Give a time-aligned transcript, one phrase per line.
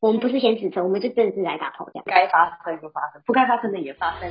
[0.00, 2.04] 我们不是先指责，我们就正式来打炮这样。
[2.06, 4.30] 该发生就发生，不该发生的也发生。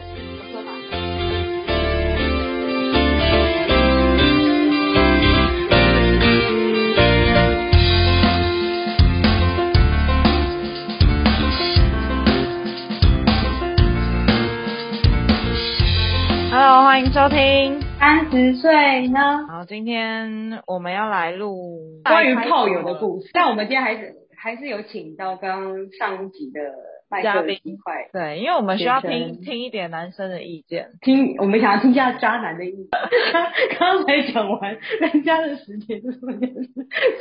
[16.50, 19.46] Hello，欢迎收听三十岁呢。
[19.50, 24.27] 好，今天我们要来录关于炮友的故事，但我们今天还是。
[24.40, 26.62] 还是有请到刚刚上一集的
[27.24, 27.60] 嘉宾，
[28.14, 32.88] 对，因为我们需要听听一点男生的意见，听我们想要听一下渣男的意见。
[33.80, 36.20] 刚才讲完人家的时间，就是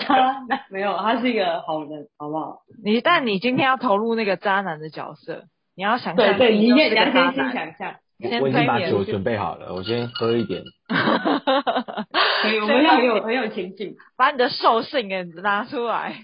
[0.07, 2.63] 渣男，没有，他是一个好人，好不好？
[2.85, 5.45] 你但你今天要投入那个渣男的角色，
[5.75, 7.95] 你要想象，对对，你先先先想象。
[8.41, 10.63] 我已经把酒准备好了，我先喝一点。
[10.89, 16.15] 可以，我们要很有很有情景， 把你的兽性给拿出来。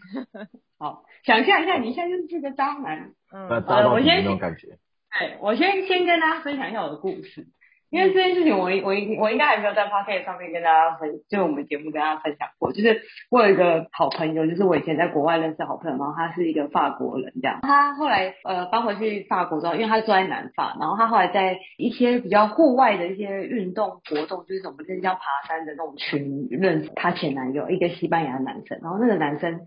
[0.83, 3.13] 好，想象一下，你现在就是个渣男。
[3.33, 7.47] 嗯，呃，我先，对，我先先跟大家分享一下我的故事，
[7.89, 12.73] 因为这件事情我我我应该还没有在 podcast 上面跟大家分，就我们节目跟大家分享过。
[12.73, 17.61] 就是我有一个好朋友，就是我以前在国外认识的好朋友，然后他是一个法国人，这样。
[17.62, 29.61] 他后来呃搬回去法国之后，因为他住在南法，然后他后来在一些比较户外的一些运动活动，就是什么就是叫爬山的那种群认识他前男友，一个西班牙的男生，然后那个男生。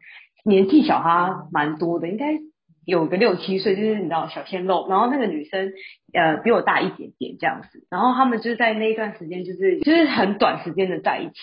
[0.46, 2.40] 年纪小他蛮多的，应该
[2.86, 4.86] 有个六七岁，就是你知道小鲜肉。
[4.88, 5.74] 然后那个女生
[6.14, 11.34] 呃比我大一点点这样子，然后他们就是在那一段时间就是就是很短时间的在一起。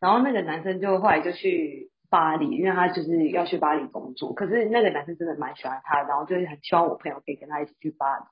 [0.00, 4.32] 然后那个男生就后来就去巴黎，因为他就是要去巴黎工作。
[4.34, 8.24] 可是那个男生真的蛮喜欢他，然后就是很希望我朋友可以跟他一起去巴黎。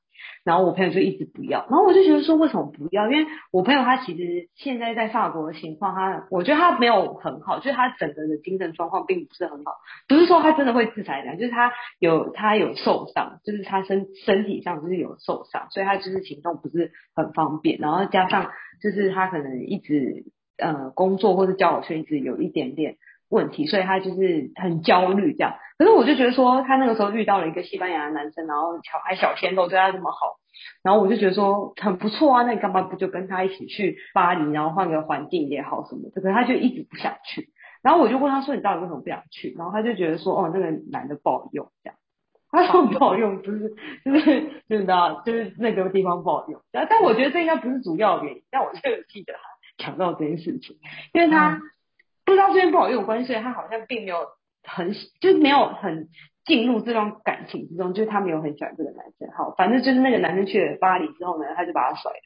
[0.45, 3.11] 然后我朋友就一直不要，然后我就觉得说为什么不要？
[3.11, 9.73] 因为我朋友他其实现在在法国的情况，他我觉得他没有很好，就是他整个的精神状况并不是很好。
[10.07, 17.81] 不是说他真的会自残的，就是他有他有受伤，就是他身身体上就是有受伤，所以他就是行动不是很方便。
[17.81, 20.27] 然后加上就是他可能一直
[20.59, 22.99] 呃工作或者交友圈一直有一点点
[23.29, 25.55] 问题，所以他就是很焦虑这样。
[25.79, 30.37] 可是我就觉得说，他那个时候遇到了一个西班牙的男生，然后小还小鲜肉对他这么好，
[30.83, 32.43] 然后我就觉得说很不错啊。
[32.45, 36.11] 那你干嘛不就跟他一起去巴黎，然后换个环境也好什么的？
[36.11, 37.51] 可是他就一直不想去。
[37.83, 41.97] 然后我就问他说：“你到底为什么不想去？”然后他就觉得说：“哦，那个男的不好用。”这样，
[42.51, 43.75] 他说不好用， 就是
[44.05, 46.63] 就是就是知道，就是那个地方不好用。
[46.73, 48.43] 但我觉得这应该不是主要原因。
[48.51, 48.81] 但我就
[49.11, 50.77] 记得他讲到这件事情，
[51.13, 51.61] 因为他
[52.25, 54.27] 不知道这边不好用的关系，所以他好像并没有。
[54.67, 56.09] 很就是没有很
[56.47, 59.29] 进入这段感情之中，就是他没有很喜欢这个男生。
[59.37, 62.17] 好，反正就是那个男生去了巴黎之后呢，他就把他甩了。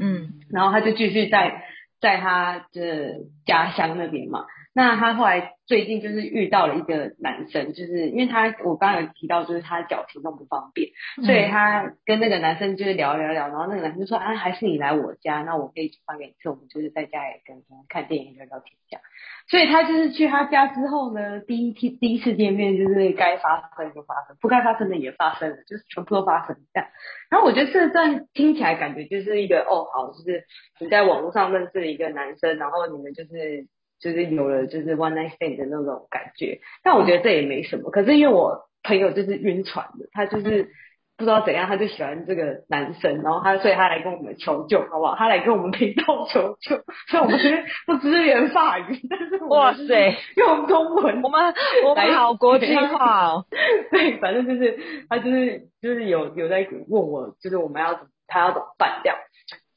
[0.00, 1.62] 嗯，然后他就继续在
[2.00, 4.46] 在他的家乡那边嘛。
[4.74, 10.88] 那他后来最近就是遇到了一个男生，就是因为他我刚刚有提到，就是他脚行动不方便，
[11.26, 19.02] 所以他跟那个男生就是聊聊聊，然后那个男生就说啊，还是你来我家，那我可以煮饭给你吃，我们就是在家里跟看电影聊聊天这样。
[19.50, 26.88] 所以他就是去他家之后呢，第一天第一次见面就是该发生就发生，不该发生的也发生了，就是全部都发生这样。
[27.30, 30.44] 然后我觉得这段听起来感觉就是一个哦好，就是
[30.80, 33.66] 你在网络上认识了一个男生，然后你们就是。
[34.02, 37.90] 就是有了就是 one night stand 的那种感觉，但我觉得这也没什么。
[37.92, 40.70] 可是因为我朋友就是晕船的，他就是
[41.16, 45.14] 不知道怎样，他就喜欢这个男生，然后他所以他来跟我们求救，好不好？
[45.14, 51.54] 他来跟我们频道求救，所以我们其实不支援法语，但是哇塞，用中文，我们
[51.84, 53.44] 我们好国际化哦。
[53.92, 54.76] 对，反正就是
[55.08, 59.16] 他就是就是有有在问我，就是我们要怎么他要怎么办这样。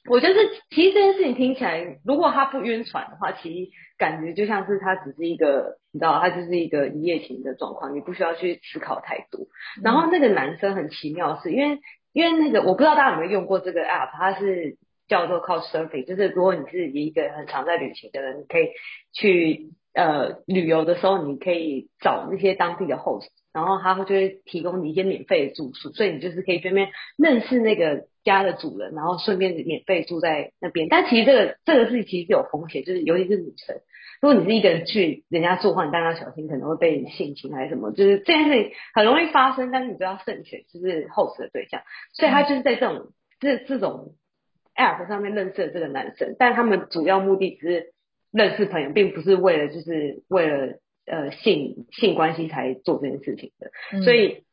[0.07, 0.35] 我觉得
[0.69, 9.47] 其实这件事情听起来，如果他不晕船的话，其实感觉就像是他只是一个，你知道，他就是一个一夜情的状况，你不需要去思考太多。
[9.83, 11.79] 然后那个男生很奇妙是，是因为
[12.13, 14.77] 因为那个我不知道大家有没有用过这个 app，它是
[15.07, 18.69] 叫做 Couchsurfing，就是如果你是一个很常在旅行的人，你可以
[19.13, 28.05] 去呃旅游的时候，你可以找那些当地的 host，然后他会就会提供你一些免费的住宿，所以你就是可以对面认识那个。
[28.25, 30.87] 家的主人，然后顺便免费住在那边。
[30.89, 33.75] 但其实这个这个事情其实有风险，就是尤其是女生，
[34.19, 39.69] 如果你是一个人去人家住的话，你当然要小心，可能会被性侵还是什么，就是这件事情很容易发生。
[39.69, 41.83] 但是你都要慎选，就是 host 的对象。
[42.13, 44.15] 所以他就是在这种这这种
[44.75, 47.93] app 上面认识了这个男生，但他们主要目的只是
[48.35, 53.71] 认识朋友，并不是为了就是为了呃性性关系才做这件事情的。
[53.93, 54.43] 嗯、所以。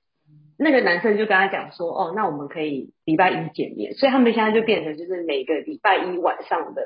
[0.59, 6.83] 那个男生就跟他讲说，哦，那我们可以礼拜一见面，所以他们现在就变成就是每个礼拜一晚上的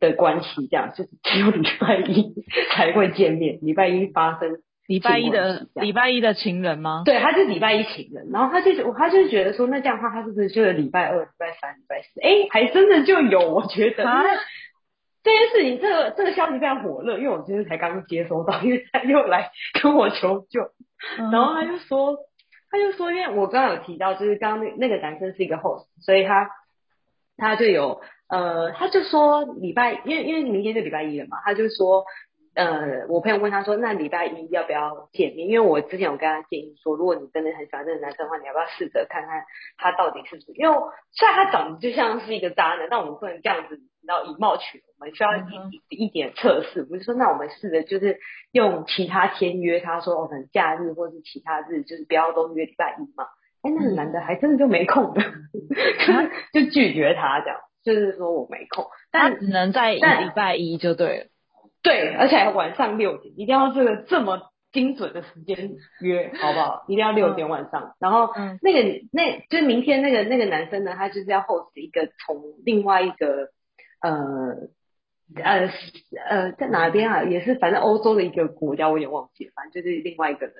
[0.00, 2.34] 的关系这样，就是只有礼拜一
[2.72, 7.02] 才会见面，礼拜一发生礼拜一的礼拜一的情人吗？
[7.06, 12.20] 对，他是礼拜一情人，然后他就他就觉得说，那这样的话，他是不是就是礼拜二、礼拜三、礼拜四？
[12.20, 14.06] 哎，还真的就有，我觉得。
[14.06, 14.22] 啊
[15.22, 19.50] 这件事情，这个这个消息非常火热，因为我今天才刚接收到，因为他又来
[19.82, 20.62] 跟我求救，
[21.18, 22.16] 嗯、然后他就说，
[22.70, 26.50] 他就说，因为我刚刚有提到，就是刚刚那那个男生是一个 host，所以他
[27.36, 32.04] 他就有呃，他就说礼拜，因为因为明天就礼拜一了嘛，他就说。
[32.54, 35.48] 呃，我朋友问他说，那礼拜一要不要见面？
[35.48, 39.44] 因为我之前有跟他建议说，如果你真的很喜欢这个男生的话，你要不要试着看看
[39.78, 40.52] 他到底是不是？
[40.52, 40.76] 因为
[41.12, 46.82] 虽然他长得就像是一个渣男，但我们不能这样子，然后以貌取人，我们需要一、嗯、一点测试。
[46.82, 48.18] 不是说，那我们试着就是
[48.50, 53.26] 用其他天约他说，哦，可能假日或是其他日，就是不要都约礼拜一嘛。
[53.62, 60.00] 哎，那个男的还真的就没空的，嗯、 就拒绝他这样，就是说我没空，但只能在礼
[60.34, 61.26] 拜一就对了。
[61.82, 66.84] 对，而且还晚上六点，一定要这个这么精准的时间约， 好不好？
[66.88, 67.82] 一定要六点晚上。
[67.82, 68.30] 嗯、然后
[68.62, 73.48] 那个那就是明天那个那个男生呢，他就是要 host 一个从另外一个
[74.00, 74.68] 呃
[75.42, 75.70] 呃
[76.28, 77.24] 呃在哪边啊？
[77.24, 80.54] 也是反正欧洲的一个国家，我有点忘记了，反正就是另外一个人。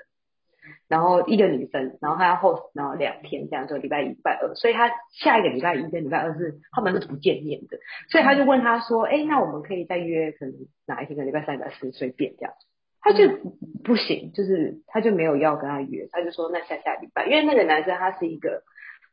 [0.90, 7.78] 然后一个女生，然后她要 host，然后两天这样，就礼拜一、礼拜二，所以她下一个礼拜一跟礼拜二是他们是不见面的，
[8.10, 10.54] 所以他就问她说，哎，那我们可以再约，可能
[10.86, 11.16] 哪一天？
[11.16, 12.52] 可能礼拜三、礼拜四随便这样。
[13.02, 13.28] 他就
[13.82, 18.62] 不行，就是他就没有要跟他约，他就说那下下礼拜，因为那个男生他是一个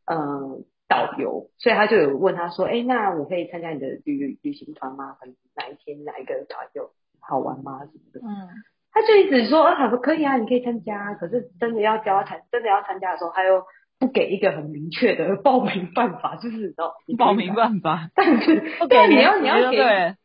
[0.05, 5.15] 嗯、呃、导游，所以他就有问他说，哎，那我可以参加你的旅旅行团吗？
[5.19, 6.91] 可能哪一天哪一个团有
[7.21, 7.85] 好玩吗？
[7.85, 8.19] 什么的？
[8.19, 8.49] 嗯。
[8.99, 11.13] 他就一直说，他说可以啊，你可以参加。
[11.13, 13.61] 可是真的要教他参，真的要参加的时候，他又
[13.99, 18.09] 不给一个很明确的报名办法，就是你知道报名办法。
[18.15, 18.55] 但是
[18.89, 20.15] 对，你要你要给，对，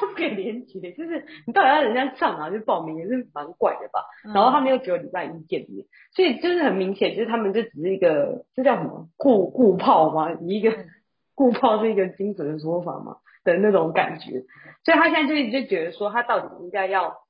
[0.00, 4.00] 他不给连接，就是你到底要人家上哪去报名，也是蛮怪的吧？
[4.24, 5.84] 嗯、然后他们又只有礼拜一见面，
[6.16, 10.32] 所以就是很明显，就是他们就只是一个，这叫什么固固炮吗？
[10.40, 10.74] 一个
[11.34, 14.44] 固炮是一个精准的说法嘛的那种感觉。
[14.86, 17.20] 所以他现在就一直就觉得说，他到底应该要。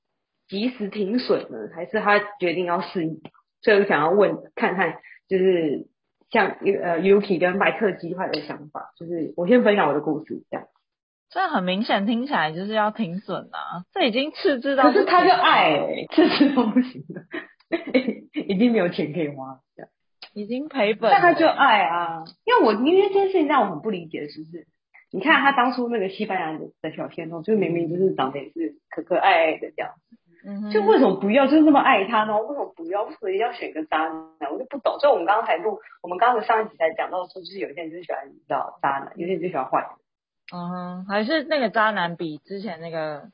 [0.52, 3.22] 及时停损呢，还是他决定要试一？
[3.62, 5.86] 所以我想要问看看，就是
[6.30, 10.66] 像呃 Yuki 跟麦克鸡块的想法，就是我先分享我的故事这样。
[11.30, 14.82] 这很明显听起来就是要停损啊，这已经赤字到。
[14.82, 17.22] 可是他就爱、欸，赤字都不行了，
[18.34, 19.90] 已经没有钱可以花这样，
[20.34, 21.10] 已经赔本。
[21.10, 24.66] 但他就爱啊，因为我因为这件事情让我很不理解，是不是？
[25.14, 29.92] 你看他当初那个西班牙的的小鲜肉，就明明就是长得也是可可爱爱的这样。
[30.44, 31.46] 嗯，就为什么不要？
[31.46, 32.36] 就是那么爱他呢？
[32.40, 33.02] 为什么不要？
[33.04, 33.98] 为什么一定要选一个渣
[34.40, 34.52] 男？
[34.52, 34.98] 我就不懂。
[34.98, 39.88] 所以我们刚刚才录，我们刚刚上一集才讲到说，就是有些人就是喜欢你知道渣男，有些人就喜欢坏人。
[40.54, 43.30] 嗯，还是那个渣男比之前那个，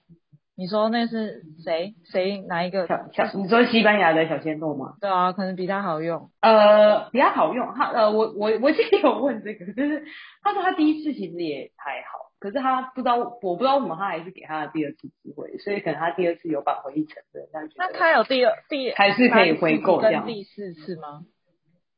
[0.57, 1.95] 你说那是谁？
[2.05, 3.09] 谁哪一个小？
[3.13, 4.95] 小你说西班牙的小鲜肉吗？
[5.01, 6.31] 对啊，可能比他好用。
[6.41, 7.73] 呃，比他好用。
[7.75, 10.05] 他呃，我我我今天有问这个，就是
[10.43, 12.18] 他说他第一次其实也还好。
[12.39, 17.49] 可是他不知道，我不知道为什么他还是给他的第二次机会，所以可能他第二次有扳回一城的。
[17.77, 20.25] 那他有第二第还是可以回购这样？
[20.27, 21.25] 第四次吗？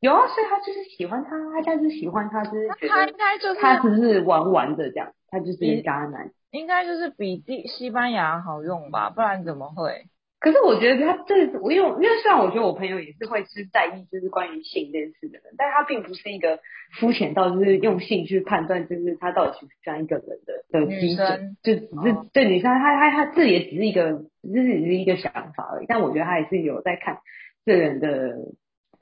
[0.01, 6.31] 有啊，所以他就是喜欢他，他就是喜欢他，就是他应该就是他只是玩玩的这样，他就是渣男。
[6.53, 10.07] 应该就是比第西班牙好用吧，不然怎么会？
[10.41, 16.59] 可是我觉得他这，我因为因为虽然我觉得我朋友也是会是在意就是关于性这件事的人，但他并不是一个
[16.99, 27.19] 肤浅到就是用性去判断就是他到底是不是这样一个人的的基准，就只是对女生他他他这也只是一个只是只是一个想法而已，但我觉得他也是有在看
[27.65, 28.39] 这人的。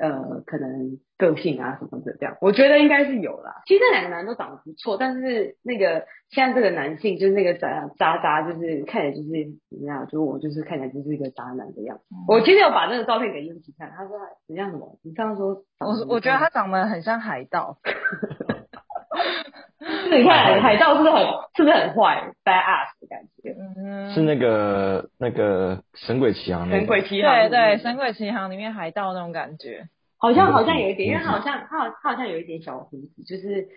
[0.01, 3.61] 呃，可能个性啊什么的这样，我觉得应该是有啦。
[3.67, 9.29] 其实这两个男的都长得不错，但是那个现在这个男性就是那个渣渣渣，就是看起来就是
[9.69, 12.05] 怎么样，就是我就是看起来就是一个渣男的样子。
[12.13, 14.99] 嗯、我今天有把那个照片给英奇看，他说你像什么？
[15.03, 17.77] 你刚刚说我我觉得他长得很像海盗。
[20.11, 21.23] 你看海盗是不是很
[21.57, 23.55] 是不是很坏，bad ass 的感觉？
[23.77, 33.69] 嗯，是那个那个神鬼奇航，神鬼奇航，对对，神鬼奇航里面海盗那种感觉，好像好像有一点，因为他好像他好他好像有一点小胡子，就是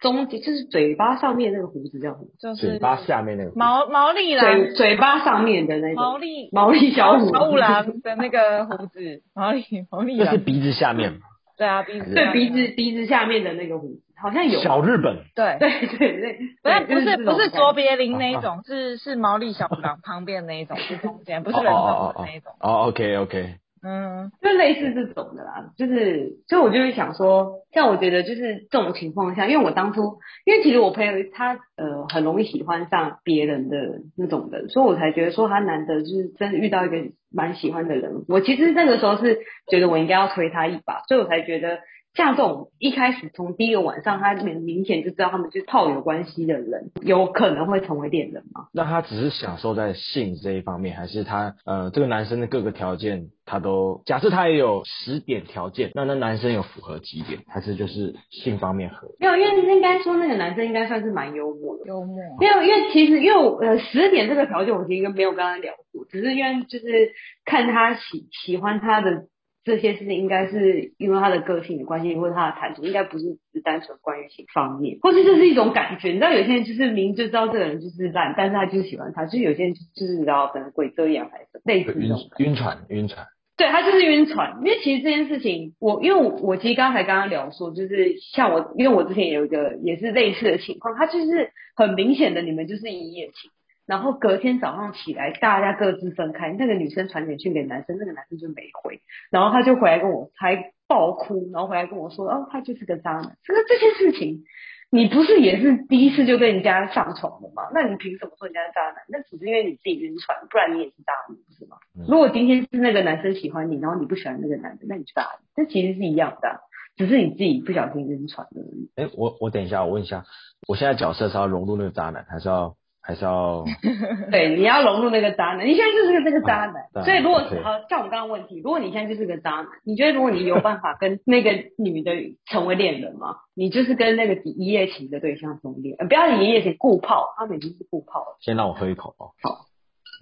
[0.00, 2.26] 中就是嘴巴上面那个胡子叫什么？
[2.40, 11.18] 就是嘴巴下面那个毛毛利郎，嘴嘴巴上面的那个毛利毛利小五小五郎的那个胡子，毛利毛利就是鼻子下面嘛。
[11.56, 14.60] 对啊，鼻子对鼻子鼻子下面的那个胡子好像有。
[14.60, 15.58] 小日本，对。
[15.60, 16.22] 对对
[16.62, 22.52] 对，不是不是不是卓别林那一种，是是毛利小五郎旁边那一种，是中间，不是人中的那一种。
[22.58, 36.96] 哦，OK OK，嗯，就类似这种的啦，就是，所以我就会想说，像我觉得就是这种情况下，因为我当初，因为其实我朋友他呃很容易喜欢上别人的那种人，所以我才觉得说他难得就是真的遇到一个
[37.30, 41.80] 蛮喜欢的人，我其实那个时候是觉得我应该要推他一把，所以我才觉得。
[42.14, 48.66] 像这种一开始从第一个晚上，他明明显就知道他们是套有关系的人，有可能会成为恋人吗？
[48.72, 59.08] 那他只是享受在性这一方面，还是他呃这个男生的各个条件他都假设他也有十点条件，那那男生有符合几点，还是就是性方面合？
[59.18, 62.16] 没有，因为应该说那个男生应该算是蛮幽默的，幽默。
[62.38, 67.12] 没有，因为其实因为呃十点这个条件我其实没有跟他聊过，只是因为就是
[67.46, 69.28] 看他喜喜欢他的。
[69.64, 76.08] 这些事情应该是因为他的个性的关系，或者他的谈吐，应该不是只是单纯关于性方面，或是这是一种感觉。
[76.08, 83.26] 你知道有些人就是明就知道这个人就是烂，但是他就是喜欢他，就是有些人就是你知道可能鬼遮眼还是类似这种晕晕船晕船。
[83.56, 93.50] 对，他就是晕船，因为其实这件事情，我因为我我其实刚才刚刚聊说，就是像我，因为我之前有一个也是类似的情况，他就是很明显的你们就是一夜情。
[93.92, 96.50] 然后隔天早上起来，大家各自分开。
[96.54, 99.02] 那个女生传简讯给男生，那个男生就没回。
[99.30, 104.44] 然后他就回来跟我，还爆哭，然后回来跟我说：“哦，他就是个渣男。”这个这些事情，
[104.90, 107.64] 你不是也是第一次就跟人家上床了吗？
[107.74, 108.94] 那你凭什么说人家是渣男？
[109.10, 111.76] 那只是因为你自己晕船，不然你也是渣女，不是吗？
[111.94, 115.44] 嗯、如果今天是那个男生喜欢你，然后你不喜欢那个男的，那你就渣女。
[115.54, 116.56] 这其实是一样的、啊，
[116.96, 118.90] 只是你自己不小心晕船而已。
[118.96, 120.24] 哎，我我等一下，我问一下，
[120.66, 122.74] 我现在角色是要融入那个渣男，还是要？
[123.02, 123.64] 还是要
[124.30, 125.66] 对，你要融入那个渣男。
[125.66, 127.42] 你现在就是个这个渣男，啊、所以如果
[127.88, 132.12] 像我刚刚问题，如果你现在就是个渣男，你觉得如果你有办法跟那个女的
[132.46, 133.36] 成为恋人吗？
[133.54, 138.36] 你就是跟那个一夜情的对象成恋，不要一夜情顾炮，他们已经是顾炮了。
[138.40, 139.34] 先让我喝一口哦。
[139.42, 139.66] 好，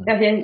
[0.06, 0.42] 要先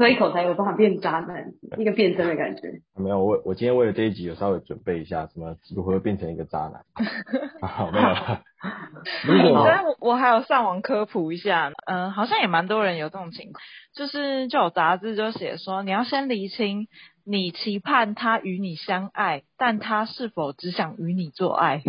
[0.00, 2.80] 喝一口才有办法变渣男，一个变身的感觉。
[2.96, 6.80] 没有，我我今天为了这一集有稍微准备一下，什么如何变成一个渣男。
[7.60, 8.08] 好，没有。
[9.26, 13.62] 如果我我还有上网科普一下，嗯、呃，好像也蛮多人有这种情况，
[13.94, 16.88] 就是就有杂志就写说，你要先厘清
[17.26, 21.82] 你期盼他与你相爱，但他是否只想与你做爱。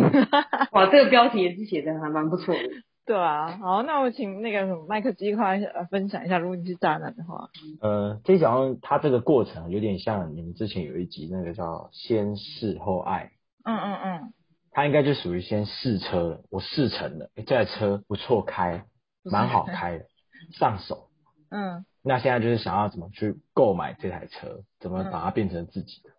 [0.72, 2.60] 哇，这个标题也是写的还蛮不错的。
[3.04, 7.48] 对啊，好，那我请那个什么麦克鸡块呃分享一下，如果你是渣男的话。
[7.80, 13.32] 呃，这一讲他这个过程有点像你们之前有一集那个叫先试后爱。
[13.64, 14.32] 嗯嗯嗯。
[14.70, 18.84] 他应该就属于先试车了，我试成了，诶，这台车不错开，
[19.24, 20.04] 蛮好开的，
[20.52, 21.08] 上手。
[21.50, 21.84] 嗯。
[22.04, 26.10] 那现在就是想要怎么去购买这台车，怎么把它变成自己的。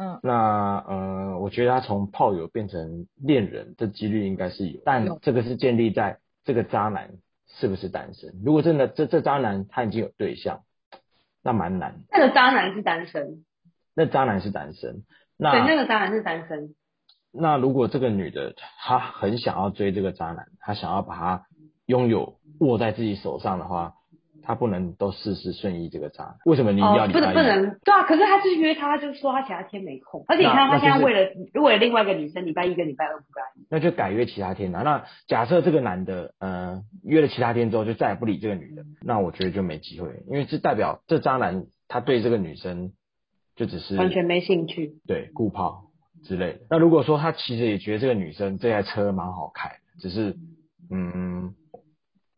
[0.00, 0.18] 嗯。
[0.24, 7.10] 那呃，我觉得他从炮友变成恋人的几率应该是有，但这个是建立在这个渣男
[7.46, 8.40] 是不是单身。
[8.44, 10.62] 如果真的这这渣男他已经有对象，
[11.42, 12.00] 那蛮难。
[12.10, 13.44] 那个渣男是单身。
[13.94, 15.04] 那渣男是单身。
[15.36, 16.74] 那对，那个渣男是单身。
[17.32, 21.46] 那如果这个女的她很想要追这个渣男，她想要把他
[21.86, 23.94] 拥有握在自己手上的话，
[24.42, 26.34] 她不能都事事顺意这个渣男。
[26.44, 27.14] 为什么你要你、哦？
[27.14, 28.02] 不能不能，对啊。
[28.02, 30.24] 可是他是约他，就是说他其他天没空。
[30.28, 31.30] 而且你看他现在为了
[31.60, 33.44] 为了另外一个女生，礼拜一跟礼拜二不干。
[33.70, 34.82] 那就改约其他天啊。
[34.82, 42.92] 那假设这个男的呃约了其他天之后就再也不理这个女的，那我觉得就没机会，因为这代表这渣男他对这个女生
[43.56, 45.84] 就只是完全没兴趣，对顾泡。
[46.24, 46.60] 之类的。
[46.70, 50.36] 那如果说他其实也觉得这个女生这台车蛮好开，只是
[50.88, 51.52] 嗯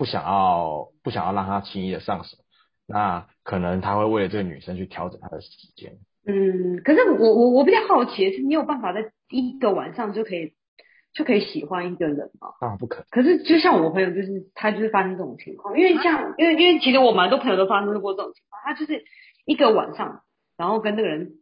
[0.04, 2.37] 不想要不想要让他轻易的上手，
[2.87, 5.94] 那可能他会为了这个女生去调整他的时间。
[6.26, 10.52] 嗯，可是我我我比较好奇的是，你有办法在一个晚上就可以
[11.14, 12.49] 就可以喜欢一个人吗？
[12.61, 13.06] 啊，不可能。
[13.08, 19.04] 可是就像我朋友，就是他就是发生这种情况，因为像因为因为其实我蛮多朋友都发生过这种情况，他就是
[19.46, 20.20] 一个晚上，
[20.58, 21.32] 然后跟那个人。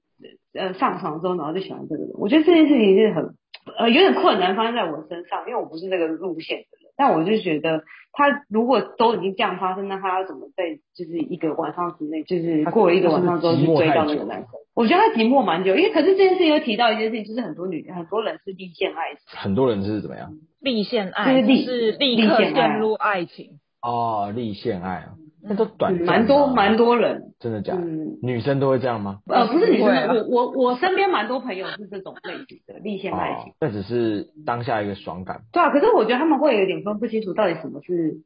[0.55, 2.13] 呃，上床之后，然后就喜欢这个人。
[2.15, 3.35] 我觉得这件事情是很
[3.77, 6.67] 呃有点困难发生在我身上，因为我不是那个路线。
[6.97, 14.49] 但我就觉得，他如果都已经这样发生，那他要怎么在就是一个晚上之内，就是过了一个晚上之后去追到那个男生？
[14.75, 20.33] 我觉得他寂寞蛮久，因为可是这件事情又提到一件事情，就是很多女很多人是立现爱情，很多人是怎么样？
[20.61, 25.15] 立现爱就是立是立刻陷入爱情哦，立现爱啊。
[25.45, 27.81] 那都短暂，蛮多蛮多人，真的假的？
[27.81, 29.19] 嗯，女生都会这样吗？
[29.27, 33.53] 呃，不是女生，我我我身边蛮多朋友是这种类型的立线爱情。
[33.61, 35.41] 那只是当下一个爽感。
[35.53, 38.21] 对啊，可是我觉得他们会有点分不清楚，到底什么是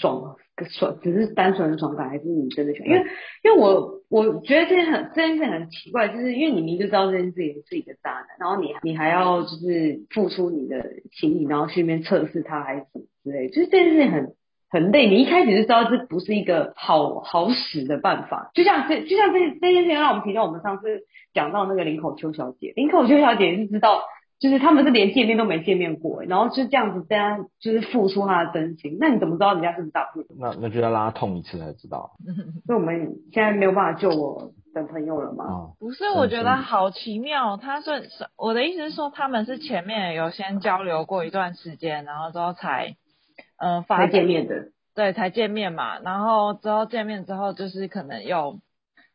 [0.00, 0.36] 爽
[0.68, 2.88] 爽，只是单纯的爽感，还是你真的喜欢？
[2.88, 3.00] 因为
[3.42, 10.84] 因为我我觉得这件很这件事很奇怪，就是因为你明明就知道这件事情是一个渣男，然后你你还要就是付出你的
[11.18, 14.34] 情谊，然后去那边测试他还是什么之类，就是这件事情很。
[14.70, 18.50] 很累，你一开始就知道这不是一个好好使的办法。
[18.54, 21.02] 就像这就像这这件事情让我们提到我们上次
[21.34, 24.00] 讲到那个林口秋小姐，林口秋小姐是知道。
[24.40, 30.24] 就是他们是连见面都没见面过，然后就这样子这样就是付出她的真心，那你怎么知道人家是不是大陆？
[30.38, 32.12] 那那就要让他痛一次才知道。
[32.64, 35.44] 所以我们现在没有办法救我的朋友了吗？
[35.44, 37.58] 哦、不是，我觉得好奇妙。
[37.58, 38.08] 他是
[38.38, 42.96] 我的意思是说，他们是前面有先交流过一段时间，然后之后才
[43.60, 46.00] 呃发见面的，对，才见面嘛。
[46.00, 48.58] 然后之后见面之后，就是可能又。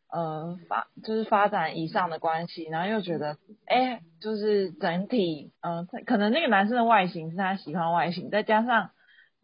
[0.07, 8.91] 呃，发就是发展以上的关系，然后又觉得，哎，就是整体，嗯、呃，可能那个男生的外形是他喜欢外形，再加上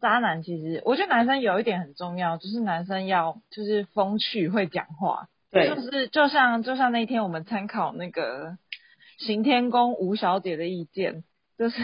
[0.00, 8.56] 渣男，其实我觉得男生有一点很重要，就是男生要就是风趣会讲话，对，就是就像就像那天我们参考那个
[9.18, 11.22] 行天宫吴小姐的意见，
[11.58, 11.82] 就是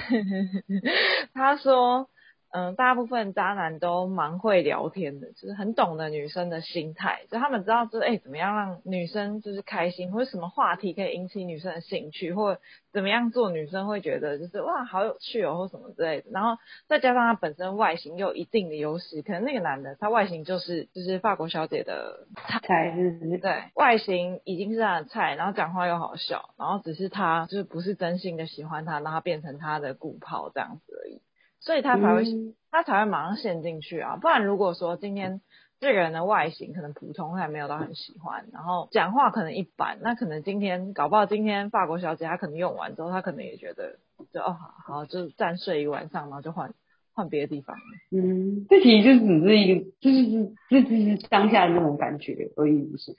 [1.35, 2.09] 他说。
[2.51, 16.31] 嗯，大部分渣男都蛮会聊天的，就是很懂得女生的心态，就他们知道就是哎、欸，怎么样让女生就是开心，或者什么话题可以引起女生的兴趣，或者怎么样做女生会觉得就是哇好有趣哦，或什么之类的。
[16.31, 22.27] 然后再加上他本身外形又有一定的优势，可能那个男的他外形就是就是法国小姐的
[22.63, 22.97] 菜，
[23.43, 31.21] 对，外形已经是他的菜，然后讲话又好笑，然后只是他就是不是真心的喜欢他，让他变成他的顾炮这样子而已。
[31.61, 34.17] 所以他才会，嗯、他才会马上陷进去啊！
[34.17, 35.41] 不然如果说今天
[35.81, 43.99] 这个人的外形可能普通，还没有到很喜欢，然后讲话可能一般，那可能今天搞不好今天法国小姐她可能用完之后，她可能也觉得
[44.33, 46.75] 就哦好，好就暂睡一晚上，然后就换
[47.15, 47.77] 换别的地方。
[48.11, 53.15] 嗯，这其实就只是一个，就是这就是当下的那种感觉而已，不是？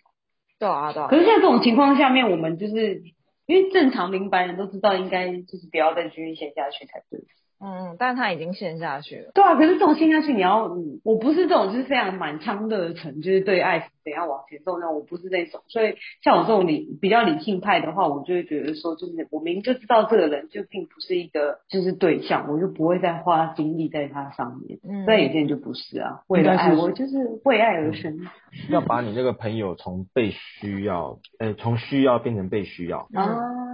[0.59, 1.07] 对啊，对啊。
[1.07, 3.03] 可是，在这种情况下面，我们就是
[3.45, 7.21] 因为正常明白人都知道，应该就是不要再继续陷下去才对。
[7.61, 9.31] 嗯，但他已经陷下去了。
[9.33, 10.71] 对啊，可是这种陷下去，你要，
[11.03, 15.61] 我不是这种，就是非常满腔热忱，就是对爱怎样往前走那种，我不是那种。
[15.67, 24.79] 所以像我这种理比较理性派的话，我就会觉得说，就是我明明就知道这个人就并不是一个就是对象，我就不会再花精力在他上面。
[24.87, 28.19] 嗯，但有些人就不是啊，为了爱，我就是为爱而生。
[28.19, 28.27] 嗯、
[28.69, 32.99] 要把你这个朋友从被需要，呃，从需要变成被需要。
[33.13, 33.68] 啊、嗯。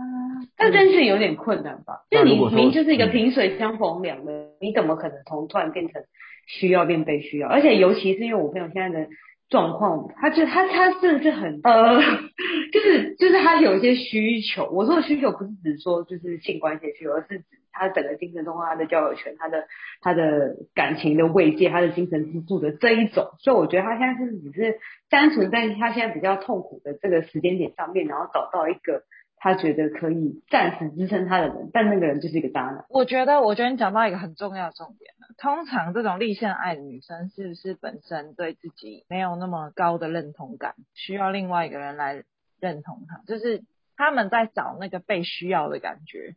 [0.58, 2.06] 但真是有点困难吧？
[2.10, 6.01] 就你明明就是一个萍水相逢两个人，你怎么可能从突然变成
[6.48, 7.48] 需要变被需要？
[7.48, 9.07] 而且尤其是因为我朋友现在的
[9.50, 12.01] 状况，他就他他是是很呃，
[12.72, 14.70] 就是就是他有一些需求。
[14.72, 19.66] 我说的需求不是指说就是性关系需求，而是指他整个精神状况、他的交友圈、他的
[20.01, 23.27] 他的感情的慰藉、他的精神支柱的这一种。
[23.40, 24.79] 所以我觉得他现在是只是
[25.10, 29.03] 单纯在他现在比较痛苦的这个时间点上面，然后找到一个。
[29.46, 32.84] 他觉得可以暂时支撑他的人，但那个人就是一个渣男。
[32.90, 35.27] 我觉得，我觉得你讲到一个很重要的重点了。
[35.38, 42.24] 通常这种立现爱的女生，是不是本身对自己没有那么高的认同感，需要另外一个人来
[42.60, 43.22] 认同她？
[43.27, 43.62] 就是
[43.96, 46.34] 他们在找那个被需要的感觉。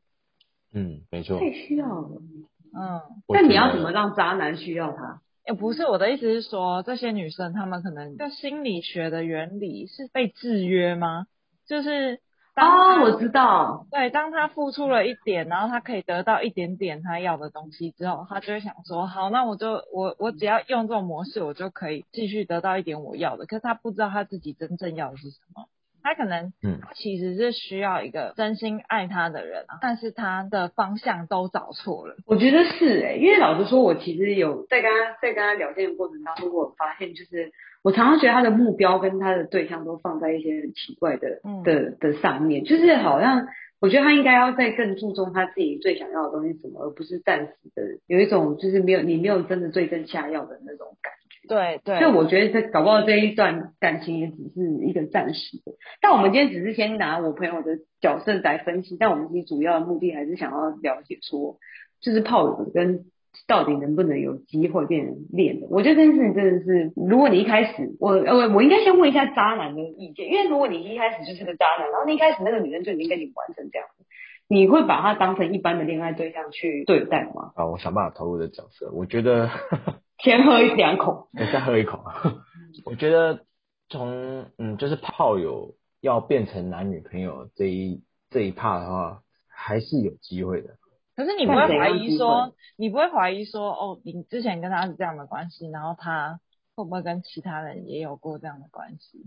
[0.74, 1.40] 嗯，没错。
[1.40, 1.86] 被需要。
[1.88, 3.00] 嗯。
[3.26, 5.22] 那你要怎么让渣男需要她？
[5.46, 11.26] 也不是，我的意思是说，这些女生她们可能在心理学的原理是被制约吗？
[11.66, 12.20] 就是。
[12.64, 13.86] 哦，我知道。
[13.90, 23.46] 对，当他付出了一点，然后他可以得到一点点他要的东西之后，他就会想说，好，那我就我我只要用这种模式，我就可以继续得到一点我要的。
[23.46, 25.68] 可是他不知道他自己真正要的是什么，
[26.02, 32.16] 他可能嗯，其实是需要一个真心爱他的人啊，但是他的方向都找错了。
[32.26, 37.52] 我觉得是哎、欸，因为老实说，我其实有在跟他在跟他聊天的过程当中，我发现就是。
[37.88, 43.46] 我常常觉得他的目标跟他的对象都放在一些很奇怪的、嗯、的的上面，就是好像
[43.80, 51.48] 我觉得他应该要再更注重他自己最想要的东西什么，而不是暂时的有一种就是没有你没有真的对症下药的那种感觉。
[51.48, 51.98] 对对。
[51.98, 55.72] 所以我觉得这搞不好这一段感情也只是一个暂时的。
[56.02, 61.56] 但我们今天只是先拿我朋友的角色来分析，但我们其实主要的目的还是想要了解说，
[62.02, 63.06] 就是炮友跟。
[63.48, 65.68] 到底能不能有机会变成恋人？
[65.70, 74.04] 我觉得这件事情真的是，如果你一开始，我呃，我应该先问一下渣男的意见，因为如果你一开始就是个渣男，然后你一开始那个女生就已经跟你玩成这样子，
[74.48, 77.52] 你会把她当成一般的恋爱对象去对待吗？
[77.56, 79.48] 啊，我想办法投入的角色，我觉得
[80.22, 82.04] 先喝一两口，再喝一口。
[82.84, 83.40] 我觉得
[83.88, 90.76] 从嗯，就是炮友要变成男女朋友这一这一 part 的话，还是有机会的。
[91.18, 96.38] 可是你不会怀疑说，你不会怀疑说，哦，你之前跟他是这样的关系，然后他
[96.76, 99.26] 会不会跟其他人也有过这样的关系？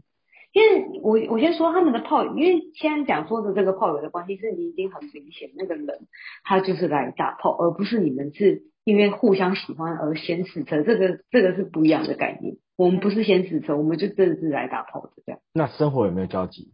[0.54, 6.08] 因为我我先说他们的炮友，因为现在讲说的这个炮友的关系，是你已经很明显那个人
[6.45, 12.56] 他就是来打炮，而不是你们是因为互相喜欢而先试车，这个这个是不一样的概念。
[12.77, 15.41] 我们不是先试车，我们就真的是来打炮的这样。
[15.54, 16.71] 那生活有没有交集？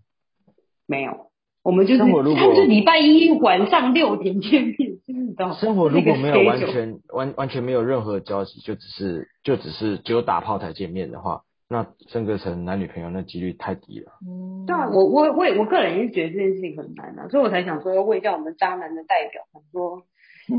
[0.85, 1.31] 没有，
[1.63, 4.96] 我们就是生活如果他们就礼拜一晚上六点见面，
[5.37, 14.13] 就是你知道生活如果没有完全完完全没有任何交集，就只是就只是只有打炮才见面的话，那升格成男女朋友那几率太低了。
[14.25, 20.03] 嗯，对啊，我我我我个人也是觉得这件事情很难啊，所以我才想说要问一下我们渣男的代表，想说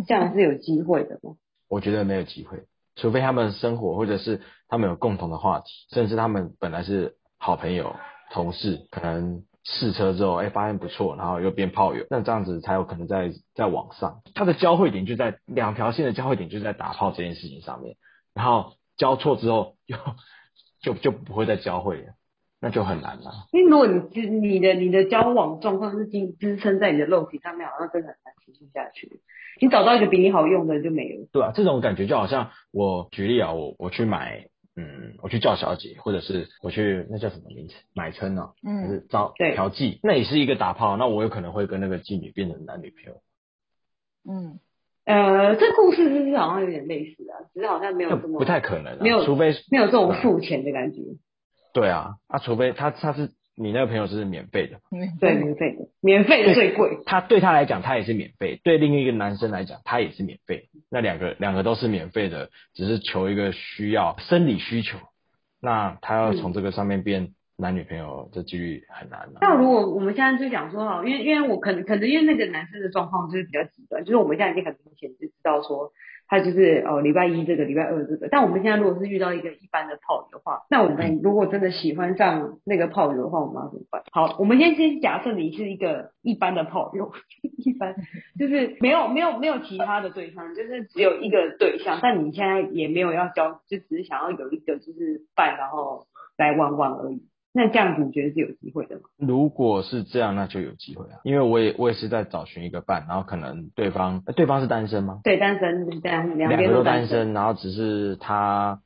[0.06, 1.34] 这样是有机会的吗？
[1.68, 2.64] 我觉得没有机会，
[2.96, 7.96] 除非他们生活或者是他们有共同的话题，甚至他们本来是好朋友、
[8.30, 17.96] 同事，可能试车之后，哎、欸，发现不错，然后又变炮友，那这样子才有可能在在网上，它的交汇点就在两条线的交汇点就在打炮这件事情上面，
[18.34, 19.96] 然后交错之后又。
[20.80, 22.12] 就就不会再交汇了，
[22.60, 23.32] 那就很难了。
[23.50, 29.20] 因为如果你你的你的交往状况是支支撑在你的肉体上面，好像真的很难持续下去。
[29.60, 31.26] 你找到一个比你好用的就没有。
[31.32, 34.46] 对啊，这种感觉就好像我举例啊，我我去买，
[34.78, 43.20] 嗯，我去叫小姐，或者是我去那叫什么名字，买春啊，嗯，就是招调妓，那也是一个打炮，那我有可能会跟那个妓女变成男女朋友。
[44.30, 44.60] 嗯。
[45.04, 47.48] 呃，这故事是不是好像有点类似啊？
[47.54, 51.00] 只是好像没有这么不太可能，没有，除非没有这种付钱的感觉。
[51.72, 54.80] 对啊，啊，除非他他是你那个朋友是免费的，
[55.20, 56.98] 对，免费的，免费的最贵。
[57.06, 60.68] 他对他来讲，他也是免费；对另一个男生来讲，他也是免费。
[60.90, 64.98] 那两个两个都是免费的，只是求一个需要生理需求。
[65.60, 67.22] 那他要从这个上面变。
[67.22, 69.38] 嗯男女朋友这几率很难的。
[69.40, 75.90] 那如果我们现在就讲说哈，因为因为我可能可能因为那个男生的状况就是比较极端，就是我们现在已经很明显就知道说
[76.28, 84.02] 他就是哦礼拜一这个礼拜二这个，但我们现在如果是遇到一个一般的炮友的话，那我们如果真的喜欢上那个炮友的话，我们要怎么办？
[84.12, 87.12] 好，我们先先假设你是一个一般的炮友，
[87.64, 87.94] 一般
[88.38, 97.22] 就是没有没有没有其他的对象，就是只有一个对象，但你现在也没有要交，就只是想要有一个就是伴，然后来玩玩而已。
[97.52, 99.02] 那这样子你觉得是有机会的吗？
[99.16, 105.20] 如果是这样，那就有机会啊，因为我也我也是在找寻一个伴，然后可能对方对方是单身吗？
[105.24, 108.80] 对，单身，这样两边都单身，然后只是他，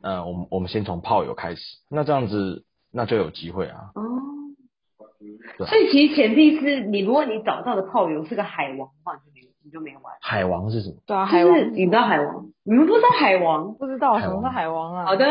[0.00, 3.90] 呃，我们我们先从炮友开始，那这样子那就有机会啊。
[3.96, 4.02] 哦，
[5.58, 10.14] 对所以其实前提是你，如果你找到的炮友是个海王的话，你就没你就没玩。
[10.22, 10.96] 海王是什么？
[11.04, 12.46] 对啊，海王，你知道海王？
[12.62, 13.74] 你们不知道海王？
[13.74, 15.04] 不知道什么是海王啊？
[15.04, 15.26] 好的。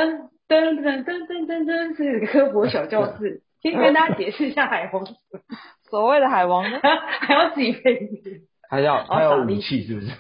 [0.48, 5.06] 噔噔噔噔噔噔，这是科普小教室， 先跟大家解释一下海王。
[5.90, 6.80] 所谓的海王呢，
[7.22, 8.22] 还要自己配音，
[8.70, 10.12] 还要还要武器是不是？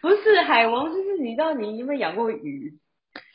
[0.00, 2.74] 不是海王，就是你知道你有没有养过鱼？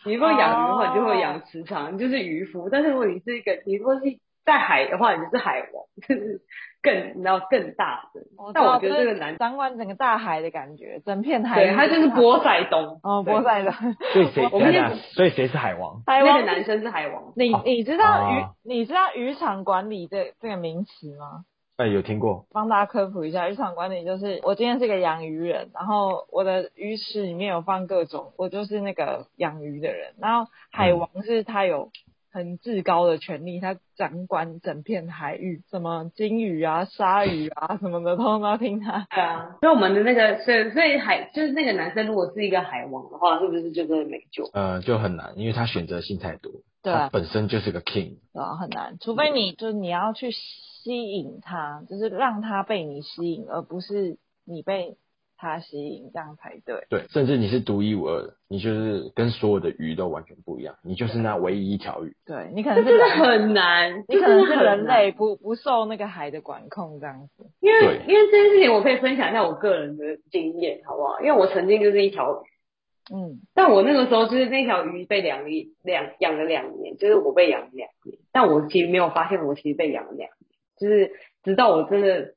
[0.06, 2.70] 你如果养鱼的话，你就会养池塘，你就是渔夫。
[2.70, 4.02] 但是如果你是一个，你如果是
[4.50, 6.42] 在海的话，你就是海王，就是。
[6.82, 8.22] 更你知道更大的，
[8.54, 13.74] 但我觉得这个男掌管整个大海的感觉，整片海，对，他就是波塞冬，哦，波塞冬。
[14.14, 14.48] 所以谁？
[14.50, 16.02] 我们所以谁是海王？
[16.08, 17.34] 海王，那个男生是海王。
[17.36, 21.44] 你你知道渔你知道渔场管理这这个名词吗？
[21.76, 22.46] 哎，有听过。
[22.54, 30.14] 帮大家科普一下，渔场管理就是我今天是个养鱼人，然后我的鱼池里面有放各种，我就是那个养鱼的人。
[30.18, 31.90] 然后海王是他有。
[32.32, 39.08] 很至高的权力，他掌管整片海域，什么鲸鱼啊、鲨鱼啊什么的，通通都要听他。
[39.10, 44.50] 对啊，所以我们的那个，所以所以海就是那个男生，如果是一个海王的话，是不是就真的没救？
[44.54, 46.52] 呃，就很难，因为他选择性太多，
[46.84, 54.98] 对啊，他本身就是个 king，对啊，很难，除非你就是你要去吸引他，就是让他被你吸引，而不是你被。
[55.42, 62.14] 他吸引这样才对，对，甚至你是独一无二的，你就是跟所有的鱼都完全不一样，你就是那唯一一条鱼。
[62.26, 67.46] 对，你可能是真的很难，你可能是人类不不受那个海的管控这样子。
[67.62, 71.22] 因为因为这件事情，我可以分享一下我个人的经验，好不好？
[71.22, 75.50] 因为我曾经就是一条鱼，嗯，但我那个时候就是那条鱼被养了
[75.84, 80.30] 两养了两年，就是我被养了两年，但我其实没有发现我其实被养了两年，
[80.78, 81.14] 就是
[81.46, 82.34] 直到我真的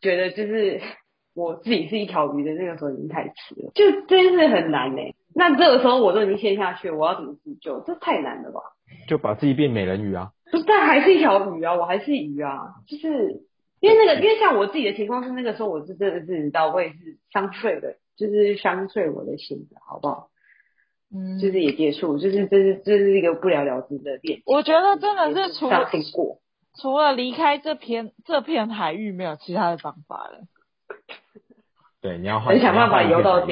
[0.00, 0.80] 觉得就是。
[1.36, 5.14] 我自己是一条鱼的那个时候已经太迟了，就这件事很难呢、欸。
[5.34, 7.80] 那这个时候我都已经陷下去，我要怎么自救？
[7.86, 8.60] 这太难了吧？
[9.06, 10.30] 就把自己变美人鱼啊！
[10.50, 12.76] 不是，但还是一条鱼啊，我还是鱼啊。
[12.88, 13.42] 就是
[13.80, 20.30] 因为那个，因为像我自己的情况是，那个时候我是真的是你知道，我也是伤碎的，就是伤碎我的心的，好不好？
[21.14, 24.42] 嗯，就是也结束，就是这是这是一个不了了之的恋情。
[24.46, 25.86] 我觉得真的是除了
[26.80, 30.46] 除了离开这片这片海域，没有其他的方法了。
[32.06, 33.46] 对，你要很想办法游到这。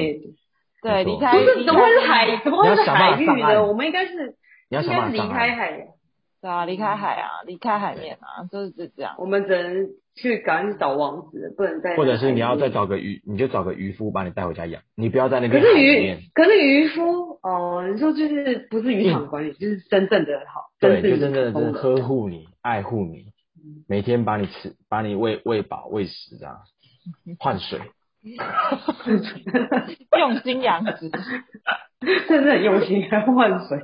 [0.81, 2.41] 对，离开不是怎么会是海？
[2.43, 3.65] 怎么会是海域呢？
[3.65, 4.35] 我们应该是
[4.69, 5.87] 应该是离开海。
[6.41, 9.15] 对啊，离开海啊，离开海面啊，就是这样。
[9.17, 11.97] 我们只能去赶紧找王子，不能再。
[11.97, 15.61] 或者是你要再找个渔，你就找个渔夫把你带回家养，你不要在那边。
[15.61, 23.25] 可是渔，可是渔夫哦，你说就是不是渔场管理，嗯、就是真正的好，对，就真正的就是呵护你、爱护你，
[23.89, 26.59] 每天把你吃、把你喂喂饱、喂食这样，
[27.39, 27.79] 换水，
[30.17, 31.09] 用心养殖，
[32.27, 33.79] 真的很用心，还换水，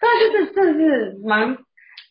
[0.00, 1.58] 但是这这是蛮。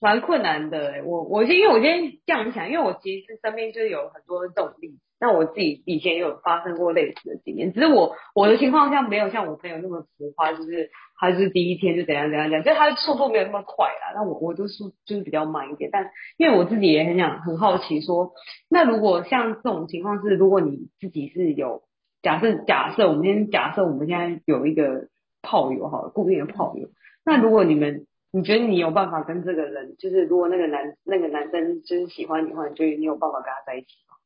[0.01, 18.31] 蛮困难的，我我先因为我今天这样想，因为我其实身边就是有很多的动力，那我自己以前也有发生过类似的经验，只是我我的情况下没有像我朋友那么浮夸，就是他就是第一天就怎样怎样讲，就他的速度没有那么快啦，那我我都是就是比较慢一点，但因为我自己也很想很好奇说，
[18.69, 21.83] 那如果像这种情况是，如果你自己是有
[22.21, 25.07] 假设假设我们先假设我们现在有一个
[25.41, 26.87] 炮友哈，固定的炮友，
[27.25, 28.05] 那如果你们。
[28.31, 34.17] 你觉得你有办法跟这个人，就是如果那个男那个男生就是喜欢你的话，你觉得你有办法跟他在一起吗？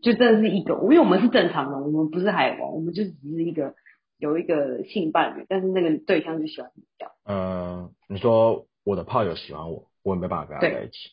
[0.00, 3.74] 就真的是一个，因为我们是正常的，我们不是海王，我们就只是一个
[4.18, 7.12] 有一个性伴侣，但是那个对象就喜欢你这样。
[7.24, 11.10] 嗯，你说我的炮友喜欢我，我也没办法跟他在一起。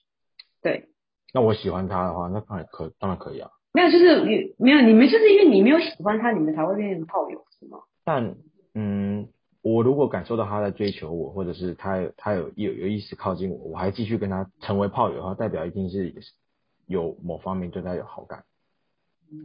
[0.62, 0.80] 对。
[0.80, 0.90] 对
[1.34, 3.50] 那我喜欢他的话，那当然可当然可以啊。
[3.74, 7.80] 没有，就是你没有，你们就是因为你没有喜欢他，你们才会变成炮友，是吗？
[8.06, 8.36] 但
[8.74, 9.28] 嗯。
[9.62, 16.14] 我如果感受到他在追求我，或者是他有他有有有意识靠近我，我还继续跟他成为炮友的话，代表一定是
[16.88, 18.46] 有某方面对他有好感。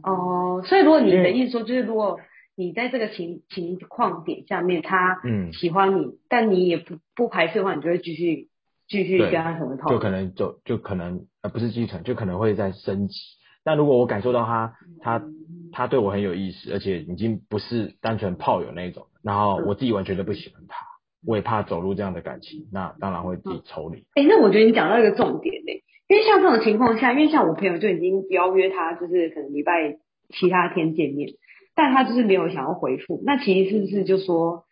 [0.03, 2.19] 哦，所以如果你的意思说，就是如果
[2.55, 8.49] 你在这个情情况点下面，他嗯喜欢你，嗯、但你也不不排斥的话，你就会继续
[8.87, 13.15] 继续跟他成为炮友，就可能就就可能呃不是继承，就可能会在升级。
[13.63, 15.23] 但如果我感受到他他
[15.71, 19.07] 他对我很有意思，而且已经不是单纯炮友那一种。
[19.23, 20.85] 然后我自己完全都不喜欢他，
[21.25, 24.01] 我也怕走入这样的感情，那当然会自己抽离。
[24.13, 29.97] 哎、欸，那我觉得你讲到一个重点嘞，因为像这种情况下，因为像我朋友就已经邀约他，就是可能礼拜
[30.29, 31.29] 其他天见面，
[31.75, 34.65] 但他就是没有想要回复，那其实是不是就说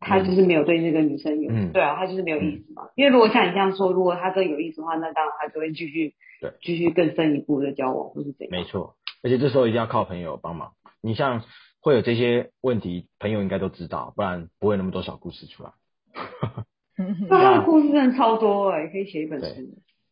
[0.00, 1.50] 他就是没有对那个女生有？
[1.50, 2.84] 嗯、对啊，他就是没有意思嘛。
[2.84, 8.50] 嗯、因为如果像你这样说，如果他真有意思的话，那当然他就会继续对继续更深一步的交往或是怎样。
[8.50, 10.72] 没错，而且这时候一定要靠朋友帮忙。
[11.00, 11.42] 你像。
[11.82, 15.70] 会有这些问题，朋友应该都知道，不然不会那么多小故事出来。
[17.30, 19.46] 那他的故事真的超多哎，可以写一本书。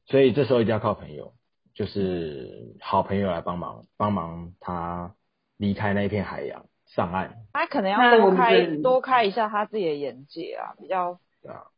[0.07, 1.33] 所以这时候一定要靠朋友，
[1.75, 5.15] 就是好朋友来帮忙，帮忙他
[5.57, 7.35] 离开那一片海洋，上岸。
[7.53, 11.19] 他可能要多开多开一下他自己的眼界啊，比较。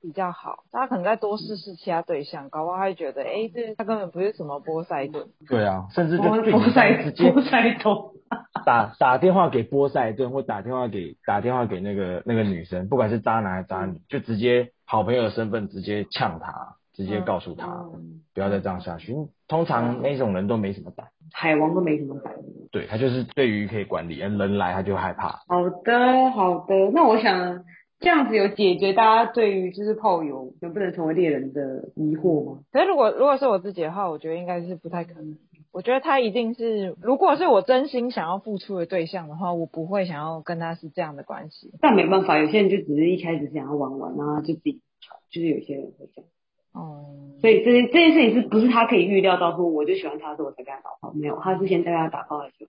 [0.01, 5.27] 比较好，他可能再多试试其他对象，搞不好他会觉得，哎，这他根本不是什么波塞顿。
[5.49, 8.13] 对啊，甚至就波塞直接波塞冬
[8.65, 17.87] 打打电话给波塞顿，或打电话给打电话给那个那个女生，不管是渣男还是渣女，就直接好朋友的身份直接呛他，直接告诉他，
[18.35, 19.15] 不要再这样下去。
[19.47, 22.33] 通常那种人都没什么胆，海王都没什么胆。
[22.73, 25.41] 对，他就是对于可以管理，人来他就害怕。
[25.47, 27.65] 好的，好的，那我想。
[27.99, 32.59] 这样子有解决大家对于就是炮友能不能成为猎人的疑惑吗？
[32.71, 35.39] 可是如果如果是我自己的话，我觉得应该是不太可能。
[35.73, 41.73] 我觉得他一定是，如果是我真心想要付出的对象的话，我不会想要跟他是这样的关系。
[41.81, 44.83] 但没办法，有些人就只是一开始想要玩玩啊，就自己
[45.31, 46.31] 就是有些人会这样。
[46.77, 47.41] 哦、嗯。
[47.41, 51.13] 所以这件这件事情是不是他可以预料到说，我就喜欢他，所以我才跟他打炮？
[51.15, 52.69] 没有，他之前在跟他打炮的时候？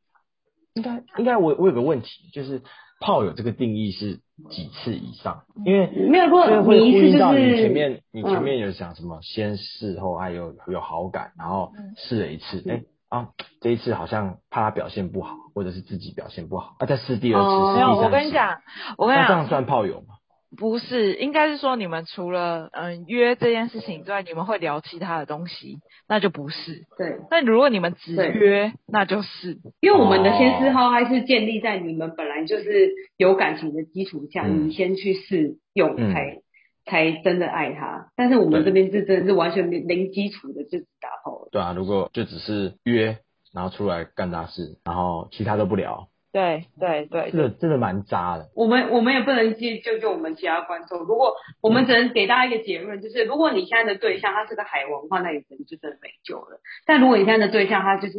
[0.73, 2.61] 应该应该我我有个问题就是。
[2.99, 5.43] 炮友这个定义是几次以上？
[5.63, 13.29] 因为没有过，会呼应到你前面，你前面有讲什么先试后爱有有好感，然后试了一次，哎啊，
[13.61, 17.75] 这一次好像怕他表现不好，或者是自己表现不好，啊再试第二次，试第三次。
[17.75, 18.61] 没有，我跟你讲，
[18.97, 20.15] 我跟你讲，这样算炮友吗？
[20.55, 26.85] 不是，应该是说你们除了嗯约这件事情之外，你们会聊其他的东西，那就不是。
[26.97, 27.17] 对。
[27.29, 29.57] 但如果你们只约，那就是。
[29.81, 36.41] 因为我们的先试后还是建立在你们本来就是有感情的基础下，嗯、你先去试用才、嗯、
[36.85, 38.11] 才真的爱他。
[38.15, 41.49] 但是我们这边是真的是完全零零基础的就打炮了。
[41.51, 43.17] 对啊，如果就只是约，
[43.53, 46.07] 然后出来干大事，然后其他都不聊。
[46.37, 48.49] 对对对，这个真的蛮渣的。
[48.55, 50.99] 我们我们也不能去救救我们其他观众。
[50.99, 56.59] 如果我们只能给大家一个结论，就是如果你现在的对象他是个海王的话，那你可能就真的没救了。
[56.85, 58.13] 但如果你现在的对象他就是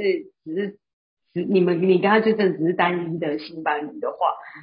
[0.44, 0.78] 只是
[1.32, 4.16] 只你们你跟他就真的只是单一的性伴侣的话，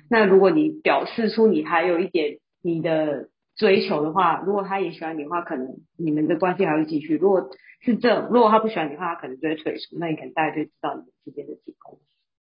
[0.09, 7.15] 那如果你表示出你还有一点你的追求的话，如果他也喜欢你的话，可能你们的关系还会继续。
[7.15, 7.49] 如果
[7.81, 9.97] 是这，如果他不喜欢你的话，他可能就会退出。
[9.97, 11.99] 那你可能大家就知道你们之间的结构，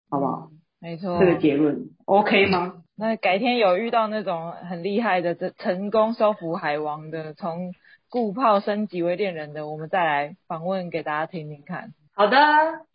[0.09, 0.49] 好不好？
[0.83, 2.73] 没错，这个结论 OK 吗？
[2.97, 7.71] 那改天有遇到那种很厉害的，这成功收服海王的，从
[8.09, 11.93] 固炮升级为恋人的，我们再来访问给大家听听看。
[12.15, 12.37] 好的，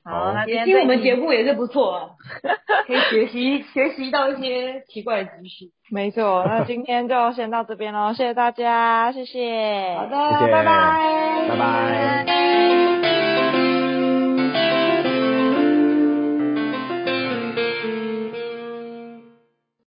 [0.05, 2.11] 好，那今也天听我们节目也是不错啊，
[2.87, 5.65] 可以学习学习到一些奇怪的知识。
[5.91, 9.97] 没错，那今天就先到这边喽，谢谢大家，谢谢。
[9.97, 12.98] 好的，谢谢拜拜，拜拜。